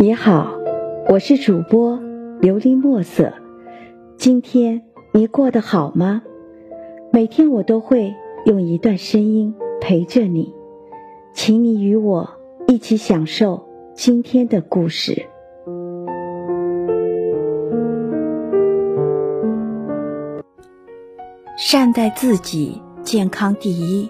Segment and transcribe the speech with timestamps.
[0.00, 0.54] 你好，
[1.10, 1.98] 我是主播
[2.40, 3.34] 琉璃墨色。
[4.16, 6.22] 今天你过得好吗？
[7.12, 8.14] 每天我都会
[8.46, 10.54] 用一段声音陪着你，
[11.34, 12.30] 请你与我
[12.66, 15.26] 一起享受今天的故事。
[21.58, 24.08] 善待自己，健康第一。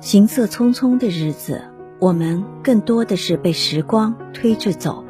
[0.00, 1.60] 行色匆匆的日子，
[1.98, 5.04] 我们更多的是被时光推着走，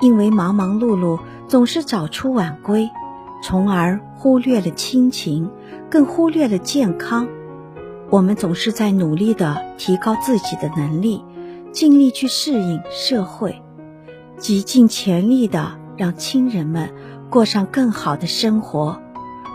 [0.00, 2.90] 因为忙忙碌碌，总是早出晚归，
[3.42, 5.50] 从而忽略了亲情，
[5.88, 7.26] 更忽略了健康。
[8.10, 11.24] 我们总是在努力的提高自己的能力，
[11.72, 13.62] 尽力去适应社会，
[14.36, 16.90] 极尽全力的让亲人们
[17.30, 19.00] 过上更好的生活。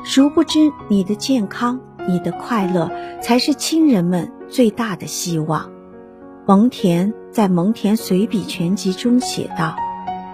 [0.03, 5.71] 殊不知，你的健康、你的快乐，才是亲人们最大的希望。
[6.45, 9.75] 蒙恬在《蒙恬随笔全集》中写道：“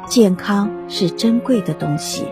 [0.09, 2.25] 健康是珍贵的东西。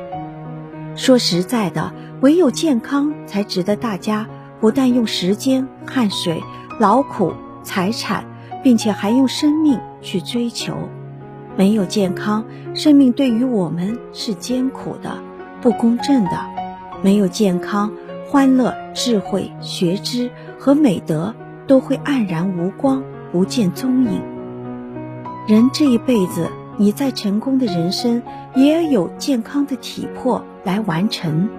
[0.97, 4.27] 说实在的，唯有健康，才值得大家
[4.59, 6.43] 不但用时间、汗水、
[6.77, 7.31] 劳苦、
[7.63, 8.25] 财产，
[8.61, 10.75] 并且还用生命去追求。
[11.55, 12.43] 没有健康，
[12.75, 15.23] 生命对于我们是艰苦的、
[15.61, 16.45] 不公正的。”
[17.01, 17.93] 没有健康，
[18.25, 21.33] 欢乐、智慧、学知和美德
[21.67, 24.21] 都会黯然无光，不见踪影。
[25.47, 28.23] 人这一辈子，你再成功的人生，
[28.55, 31.49] 也要有健康的体魄来完成。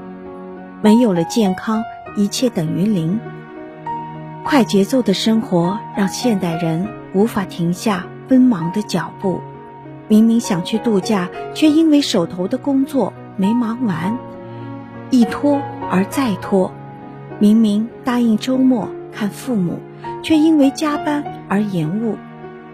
[0.82, 1.82] 没有了健康，
[2.16, 3.20] 一切等于零。
[4.44, 9.40] 快节奏的生活让现代人无法停下奔忙的脚步。
[10.06, 14.16] 明明想去度假，却因为手头的工作没忙完。
[15.10, 16.72] 一拖而再拖，
[17.38, 19.80] 明明答应周末看父母，
[20.22, 22.16] 却因为加班而延误；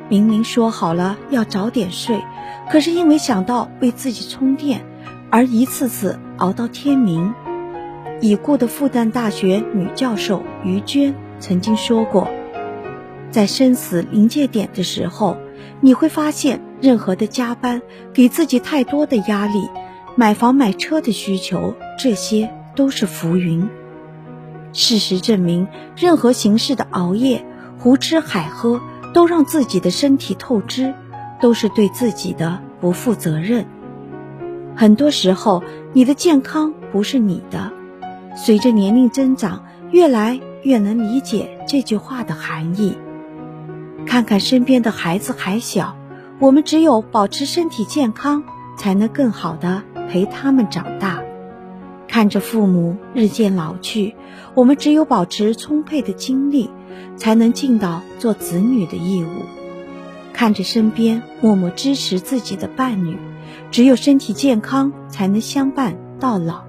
[0.09, 2.23] 明明说好了要早点睡，
[2.71, 4.85] 可是因为想到为自己充电，
[5.31, 7.35] 而一次次熬到天明。
[8.21, 12.29] 已故的复旦大学女教授于娟曾经说过，
[13.31, 15.37] 在生死临界点的时候，
[15.81, 17.83] 你会发现，任何的加班
[18.13, 19.69] 给自己太多的压力。
[20.17, 23.69] 买房买车的需求，这些都是浮云。
[24.75, 27.47] 事实证明，任何形式的熬夜、
[27.79, 28.81] 胡吃海喝，
[29.15, 30.93] 都让自己的身体透支，
[31.41, 33.65] 都是对自己的不负责任。
[34.77, 35.63] 很多时候，
[35.93, 37.73] 你的健康不是你的。
[38.37, 42.97] 随着年龄增长，越来越能理解这句话的含义。
[44.05, 45.97] 看看身边的孩子还小，
[46.41, 48.43] 我们只有保持身体健康，
[48.77, 49.83] 才能更好的。
[50.07, 51.24] 陪他们长大，
[52.15, 54.15] 看着父母日渐老去，
[54.55, 56.71] 我们只有保持充沛的精力，
[57.17, 59.43] 才能尽到做子女的义务。
[60.33, 63.19] 看着身边默默支持自己的伴侣，
[63.73, 66.63] 只有身体健康，才能相伴到老。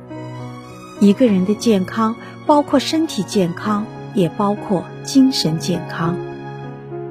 [0.99, 2.15] 一个人的健康，
[2.47, 3.85] 包括身体健康，
[4.15, 6.17] 也包括精神健康。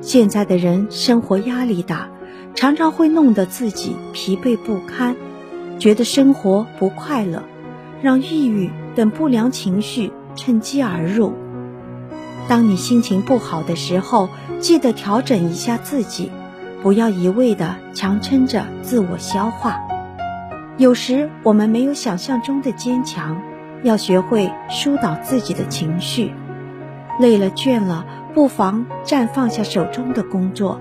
[0.00, 2.09] 现在的人生活压力大，
[2.56, 5.15] 常常会弄得自己疲惫不堪。
[5.78, 7.44] 觉得生活不快乐，
[8.03, 11.32] 让抑郁等不良情绪趁机而入。
[12.49, 14.28] 当你心情不好的时候，
[14.60, 16.31] 记得调整一下自己，
[16.82, 19.81] 不要一味的强撑着自我消化。
[20.77, 23.41] 有时我们没有想象中的坚强，
[23.82, 26.32] 要学会疏导自己的情绪。
[27.19, 30.81] 累了倦了，不妨暂放下手中的工作，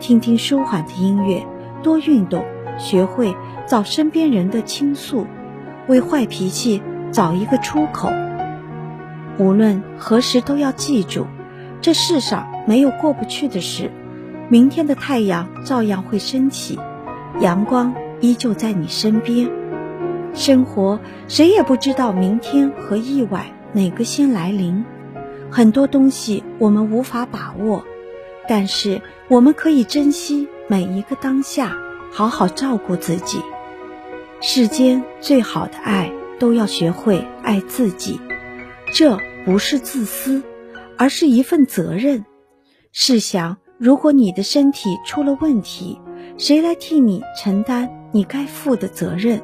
[0.00, 1.46] 听听舒缓的音乐，
[1.82, 2.44] 多运动，
[2.78, 3.34] 学会。
[3.66, 5.26] 找身边人的倾诉，
[5.88, 8.10] 为坏脾气找一个出口。
[9.38, 11.26] 无论何时都要记住，
[11.80, 13.90] 这世上没有过不去的事。
[14.48, 16.78] 明天的太阳照样会升起，
[17.40, 19.50] 阳光依旧在你身边。
[20.34, 24.84] 生活谁也不知道明天和意外哪个先来临，
[25.50, 27.84] 很多东西我们无法把握，
[28.48, 31.76] 但是我们可以珍惜每一个当下，
[32.12, 33.40] 好好照顾自己。
[34.46, 38.20] 世间最好的爱，都要学会爱自己。
[38.92, 40.42] 这不是自私，
[40.98, 42.26] 而是一份责任。
[42.92, 45.98] 试想，如果你的身体出了问题，
[46.36, 49.40] 谁来替你承担你该负的责任？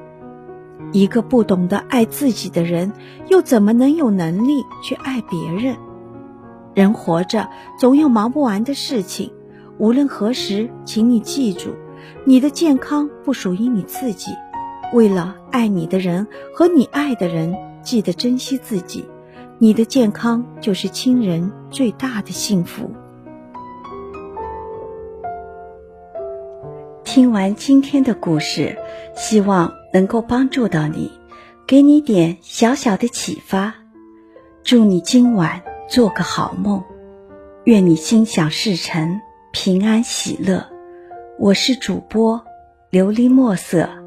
[0.93, 2.93] 一个不懂得爱自己的人，
[3.29, 5.79] 又怎么能有能力去爱别人？
[6.75, 7.49] 人活着，
[7.79, 9.33] 总有忙不完的事情。
[9.79, 11.71] 无论何时，请你记住，
[12.27, 14.31] 你的健康不属于你自己。
[14.93, 19.05] 为了爱你的人和你爱的人记得珍惜自己。
[19.63, 22.91] 你的健康就是亲人最大的幸福。
[27.05, 28.79] 听完今天的故事
[29.15, 31.13] 希望能够帮助到你
[31.67, 33.75] 给你点小小的启发。
[34.63, 36.83] 祝你今晚做个好梦。
[37.65, 39.21] 愿你心想事成
[39.53, 40.67] 平安喜乐。
[41.39, 42.43] 我是主播
[42.91, 44.00] 琉璃墨色。